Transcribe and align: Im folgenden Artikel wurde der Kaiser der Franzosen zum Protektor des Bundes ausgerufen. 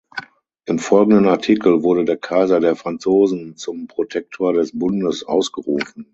Im 0.65 0.79
folgenden 0.79 1.27
Artikel 1.27 1.83
wurde 1.83 2.05
der 2.05 2.17
Kaiser 2.17 2.59
der 2.59 2.75
Franzosen 2.75 3.55
zum 3.55 3.85
Protektor 3.87 4.51
des 4.51 4.71
Bundes 4.71 5.21
ausgerufen. 5.23 6.09